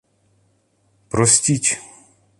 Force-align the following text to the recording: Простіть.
Простіть. 1.09 1.79